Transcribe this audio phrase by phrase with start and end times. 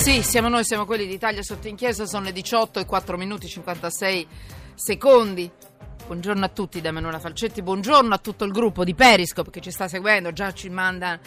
[0.00, 4.26] Sì, siamo noi, siamo quelli d'Italia sotto inchiesta, sono le 18 e 4 minuti 56
[4.74, 5.48] secondi.
[6.06, 9.70] Buongiorno a tutti da Emanuela Falcetti, buongiorno a tutto il gruppo di Periscope che ci
[9.70, 11.20] sta seguendo, già ci manda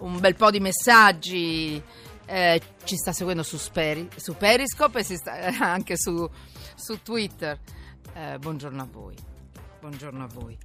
[0.00, 1.80] un bel po' di messaggi,
[2.26, 6.28] eh, ci sta seguendo su, Speri, su Periscope e sta, eh, anche su,
[6.74, 7.56] su Twitter.
[8.14, 9.14] Eh, buongiorno a voi,
[9.78, 10.58] buongiorno a voi.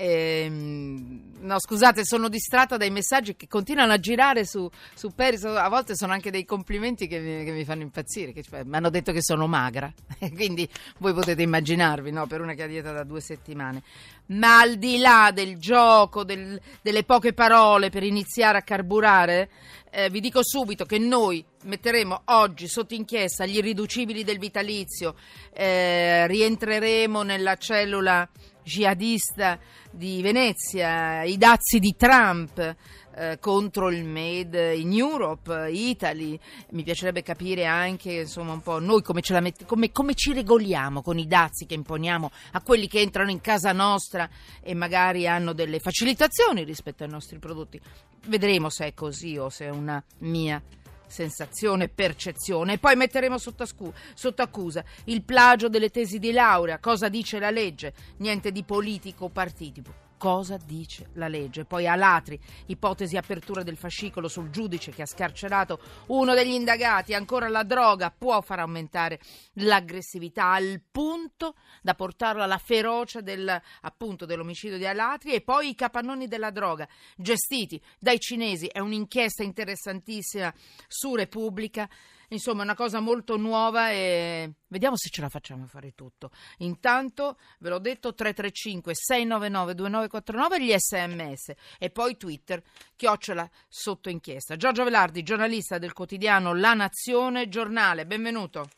[0.00, 5.42] Ehm, no, scusate, sono distratta dai messaggi che continuano a girare su, su Peris.
[5.44, 8.32] A volte sono anche dei complimenti che mi, che mi fanno impazzire.
[8.32, 9.92] Che, cioè, mi hanno detto che sono magra,
[10.34, 10.68] quindi
[10.98, 12.28] voi potete immaginarvi, no?
[12.28, 13.82] Per una che ha dieta da due settimane.
[14.26, 19.50] Ma al di là del gioco, del, delle poche parole per iniziare a carburare,
[19.90, 25.16] eh, vi dico subito che noi metteremo oggi sotto inchiesta gli irriducibili del vitalizio,
[25.52, 28.28] eh, rientreremo nella cellula
[28.68, 29.58] jihadista
[29.90, 32.76] di Venezia, i dazi di Trump
[33.14, 36.38] eh, contro il Made in Europe, Italy.
[36.70, 41.18] Mi piacerebbe capire anche insomma un po' noi come, met- come, come ci regoliamo con
[41.18, 44.28] i dazi che imponiamo a quelli che entrano in casa nostra
[44.62, 47.80] e magari hanno delle facilitazioni rispetto ai nostri prodotti.
[48.26, 50.62] Vedremo se è così o se è una mia
[51.08, 52.74] sensazione, percezione.
[52.74, 56.78] E poi metteremo sotto, ascu- sotto, accusa il plagio delle tesi di laurea.
[56.78, 57.92] Cosa dice la legge?
[58.18, 61.64] Niente di politico o partitico cosa dice la legge.
[61.64, 67.48] Poi Alatri, ipotesi apertura del fascicolo sul giudice che ha scarcerato uno degli indagati, ancora
[67.48, 69.18] la droga può far aumentare
[69.54, 73.48] l'aggressività al punto da portarlo alla ferocia del,
[73.80, 78.66] appunto, dell'omicidio di Alatri e poi i capannoni della droga gestiti dai cinesi.
[78.66, 80.52] È un'inchiesta interessantissima
[80.86, 81.88] su Repubblica.
[82.30, 86.30] Insomma, è una cosa molto nuova e vediamo se ce la facciamo fare tutto.
[86.58, 92.62] Intanto, ve l'ho detto, 335 699 2949 gli sms e poi Twitter,
[92.96, 94.56] chiocciola sotto inchiesta.
[94.56, 98.68] Giorgio Velardi, giornalista del quotidiano La Nazione, giornale, benvenuto.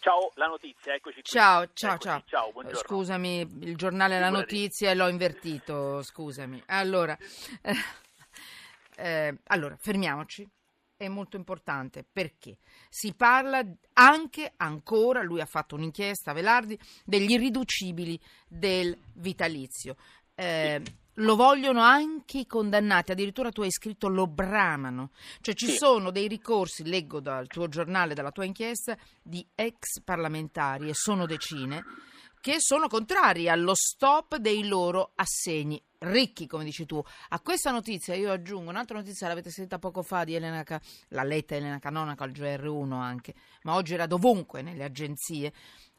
[0.00, 1.30] Ciao, la notizia, eccoci qui.
[1.30, 2.52] Ciao, ciao, eccoci, ciao.
[2.52, 2.74] ciao.
[2.74, 6.60] Scusami, il giornale La Notizia l'ho invertito, scusami.
[6.66, 7.16] Allora,
[7.62, 7.74] eh,
[8.96, 10.46] eh, allora fermiamoci
[11.04, 12.04] è molto importante.
[12.10, 12.58] Perché?
[12.88, 13.64] Si parla
[13.94, 19.96] anche ancora, lui ha fatto un'inchiesta, Velardi, degli irriducibili del vitalizio.
[20.34, 20.82] Eh,
[21.16, 25.10] lo vogliono anche i condannati, addirittura tu hai scritto lo bramano,
[25.42, 30.88] cioè ci sono dei ricorsi, leggo dal tuo giornale, dalla tua inchiesta, di ex parlamentari
[30.88, 31.84] e sono decine
[32.42, 37.00] che sono contrari allo stop dei loro assegni ricchi, come dici tu.
[37.28, 40.64] A questa notizia io aggiungo un'altra notizia, l'avete sentita poco fa di Elena,
[41.10, 45.52] la letta Elena Canonaco al GR1 anche, ma oggi era dovunque nelle agenzie.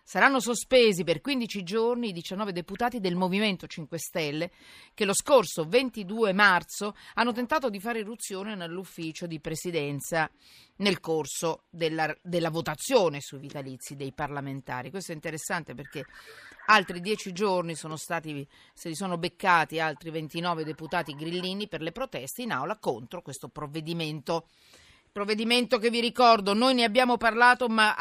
[0.05, 4.51] Saranno sospesi per 15 giorni i 19 deputati del Movimento 5 Stelle
[4.93, 10.29] che lo scorso 22 marzo hanno tentato di fare irruzione nell'ufficio di presidenza
[10.77, 14.89] nel corso della, della votazione sui vitalizi dei parlamentari.
[14.89, 16.05] Questo è interessante perché
[16.65, 21.93] altri 10 giorni sono stati, se li sono beccati altri 29 deputati grillini per le
[21.93, 24.47] proteste in aula contro questo provvedimento
[25.13, 27.95] provvedimento che vi ricordo, noi ne abbiamo parlato, ma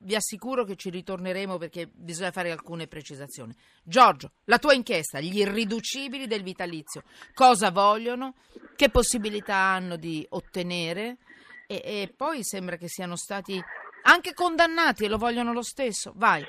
[0.00, 3.54] vi assicuro che ci ritorneremo perché bisogna fare alcune precisazioni.
[3.82, 7.02] Giorgio, la tua inchiesta, gli irriducibili del vitalizio,
[7.34, 8.34] cosa vogliono,
[8.76, 11.18] che possibilità hanno di ottenere
[11.66, 13.62] e, e poi sembra che siano stati
[14.02, 16.12] anche condannati e lo vogliono lo stesso.
[16.16, 16.44] Vai.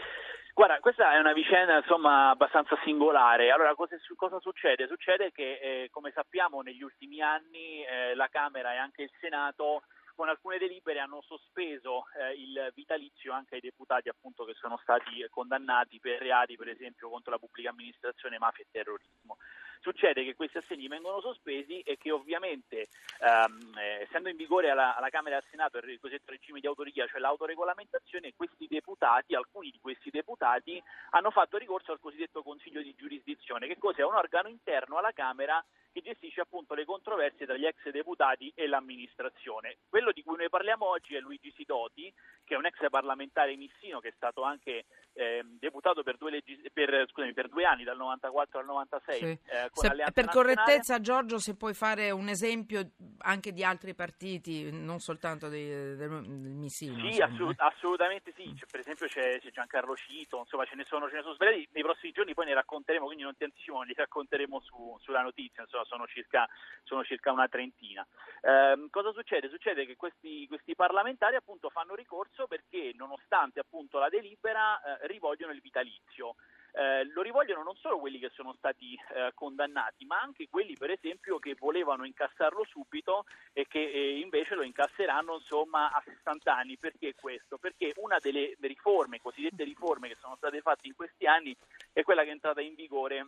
[0.54, 3.52] Guarda, questa è una vicenda insomma abbastanza singolare.
[3.52, 4.88] Allora, cosa, cosa succede?
[4.88, 9.84] Succede che, eh, come sappiamo, negli ultimi anni eh, la Camera e anche il Senato
[10.16, 15.26] con alcune delibere hanno sospeso eh, il vitalizio anche ai deputati appunto, che sono stati
[15.30, 19.38] condannati per reati, per esempio, contro la pubblica amministrazione, mafia e terrorismo.
[19.82, 22.88] Succede che questi assegni vengono sospesi e che ovviamente,
[23.20, 26.68] ehm, eh, essendo in vigore alla, alla, Camera e al Senato il cosiddetto regime di
[26.68, 32.84] autorità, cioè l'autoregolamentazione, questi deputati, alcuni di questi deputati, hanno fatto ricorso al cosiddetto Consiglio
[32.84, 34.04] di giurisdizione, che cos'è?
[34.04, 38.68] Un organo interno alla Camera che gestisce appunto le controversie tra gli ex deputati e
[38.68, 39.78] l'amministrazione.
[39.90, 42.12] Quello di cui noi parliamo oggi è Luigi Sidoti,
[42.44, 46.72] che è un ex parlamentare missino che è stato anche eh, deputato per due, legis-
[46.72, 49.18] per, scusami, per due, anni, dal 94 al 96.
[49.18, 49.26] Sì.
[49.26, 55.00] Eh, se, per correttezza, Giorgio, se puoi fare un esempio anche di altri partiti, non
[55.00, 57.10] soltanto dei, del, del Missino.
[57.10, 58.46] Sì, assolut- assolutamente sì.
[58.56, 61.68] Cioè, per esempio c'è, c'è, Giancarlo Cito, insomma ce ne sono, ce ne sono svariati.
[61.74, 65.64] Nei prossimi giorni poi ne racconteremo, quindi non ti anticipo, li racconteremo su, sulla notizia,
[65.64, 66.48] insomma sono circa,
[66.84, 68.06] sono circa una trentina.
[68.42, 69.50] Eh, cosa succede?
[69.50, 75.54] Succede che questi, questi, parlamentari appunto fanno ricorso perché nonostante appunto la delibera eh, rivogliono
[75.54, 76.36] il vitalizio.
[76.74, 80.90] eh, lo rivogliono non solo quelli che sono stati eh, condannati, ma anche quelli per
[80.90, 86.78] esempio che volevano incassarlo subito e che eh, invece lo incasseranno insomma a 60 anni.
[86.78, 87.58] Perché questo?
[87.58, 91.56] Perché una delle riforme, cosiddette riforme che sono state fatte in questi anni
[91.92, 93.28] è quella che è entrata in vigore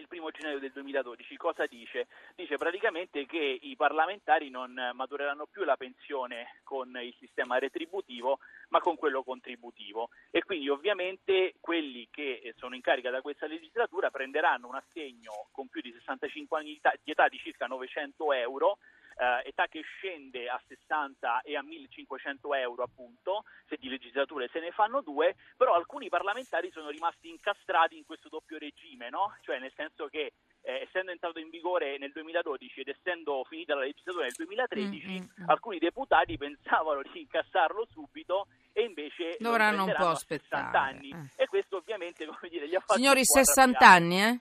[0.00, 1.36] il primo gennaio del 2012.
[1.36, 2.08] Cosa dice?
[2.34, 8.38] Dice praticamente che i parlamentari non matureranno più la pensione con il sistema retributivo,
[8.68, 10.08] ma con quello contributivo.
[10.30, 15.68] E quindi ovviamente quelli che sono in carica da questa legislatura prenderanno un assegno con
[15.68, 18.78] più di 65 anni di età di circa 900 euro
[19.20, 24.60] eh, età che scende a 60 e a 1500 euro appunto, se di legislature se
[24.60, 29.36] ne fanno due, però alcuni parlamentari sono rimasti incastrati in questo doppio regime, no?
[29.42, 30.32] cioè nel senso che
[30.62, 35.18] eh, essendo entrato in vigore nel 2012 ed essendo finita la legislatura nel 2013, mm-hmm.
[35.20, 40.64] Mm, alcuni deputati pensavano di incassarlo subito e invece dovranno un po' aspettare.
[40.64, 41.10] 60 anni.
[41.10, 41.42] Eh.
[41.42, 44.40] E questo ovviamente, come dire, gli ha fatto Signori, 60 anni, eh?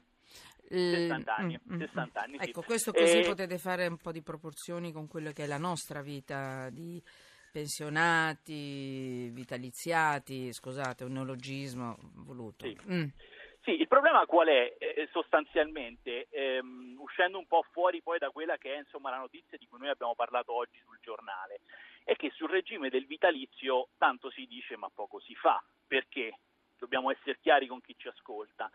[0.70, 2.50] 60 anni, mm, 60 mm, anni sì.
[2.50, 3.26] Ecco, questo così e...
[3.26, 7.02] potete fare un po' di proporzioni con quello che è la nostra vita di
[7.52, 12.66] pensionati, vitaliziati, scusate, un neologismo voluto.
[12.66, 12.78] Sì.
[12.90, 13.08] Mm.
[13.62, 18.58] Sì, il problema qual è eh, sostanzialmente, ehm, uscendo un po' fuori poi da quella
[18.58, 21.60] che è insomma, la notizia di cui noi abbiamo parlato oggi sul giornale,
[22.04, 25.62] è che sul regime del vitalizio tanto si dice ma poco si fa.
[25.86, 26.40] Perché?
[26.78, 28.72] Dobbiamo essere chiari con chi ci ascolta.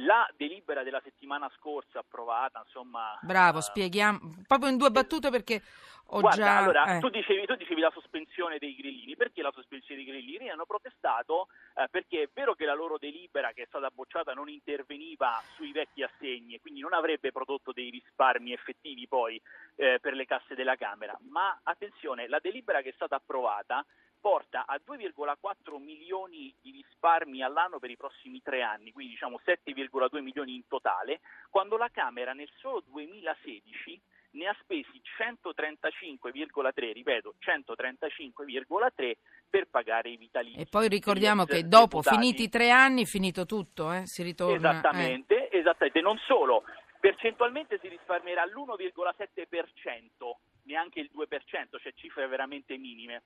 [0.00, 3.18] La delibera della settimana scorsa approvata, insomma...
[3.22, 5.62] Bravo, uh, spieghiamo proprio in due battute perché
[6.08, 6.58] ho guarda, già...
[6.58, 7.00] Allora, eh.
[7.00, 9.16] tu, dicevi, tu, dicevi, la sospensione dei grillini.
[9.16, 10.50] Perché la sospensione dei grillini?
[10.50, 14.48] Hanno protestato eh, perché è vero che la loro delibera che è stata bocciata non
[14.48, 19.40] interveniva sui vecchi assegni e quindi non avrebbe prodotto dei risparmi effettivi poi
[19.76, 23.84] eh, per le casse della Camera, ma attenzione, la delibera che è stata approvata
[24.20, 30.20] porta a 2,4 milioni di risparmi all'anno per i prossimi tre anni, quindi diciamo 7,2
[30.20, 31.20] milioni in totale,
[31.50, 34.00] quando la Camera nel solo 2016
[34.36, 39.12] ne ha spesi 135,3, ripeto 135,3
[39.48, 40.60] per pagare i vitalizi.
[40.60, 42.16] E poi ricordiamo che dopo, deputati.
[42.16, 44.06] finiti i tre anni, finito tutto, eh?
[44.06, 44.70] si ritorna...
[44.70, 45.58] Esattamente, eh.
[45.58, 46.64] esattamente, non solo,
[47.00, 53.22] percentualmente si risparmierà l'1,7%, neanche il 2%, cioè cifre veramente minime.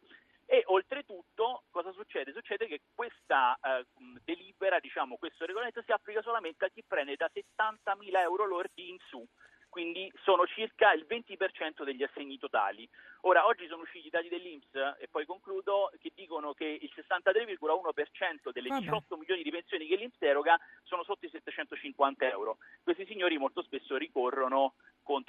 [0.52, 2.32] E oltretutto cosa succede?
[2.32, 3.87] Succede che questa eh,
[4.25, 8.97] delibera, diciamo, questo regolamento si applica solamente a chi prende da 70.000 euro lordi in
[9.08, 9.25] su
[9.70, 12.87] quindi sono circa il 20% degli assegni totali.
[13.23, 18.50] Ora, oggi sono usciti i dati dell'Inps, e poi concludo, che dicono che il 63,1%
[18.52, 22.58] delle 18 milioni di pensioni che l'Inps eroga sono sotto i 750 euro.
[22.82, 24.75] Questi signori molto spesso ricorrono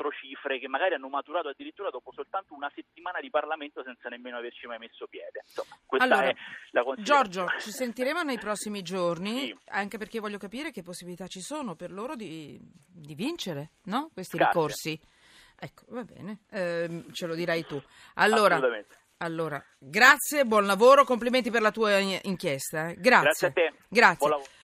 [0.01, 4.38] contro cifre che magari hanno maturato addirittura dopo soltanto una settimana di Parlamento senza nemmeno
[4.38, 5.44] averci mai messo piede.
[5.45, 6.33] Insomma, allora,
[6.98, 9.57] Giorgio, ci sentiremo nei prossimi giorni, sì.
[9.68, 14.09] anche perché voglio capire che possibilità ci sono per loro di, di vincere no?
[14.12, 14.53] questi Grazie.
[14.53, 15.01] ricorsi.
[15.63, 17.80] Ecco, va bene, eh, ce lo dirai tu.
[18.15, 18.59] Allora,
[19.18, 22.89] allora, grazie, buon lavoro, complimenti per la tua inchiesta.
[22.89, 22.95] Eh.
[22.95, 23.21] Grazie.
[23.21, 23.74] Grazie a te.
[23.88, 24.59] Grazie.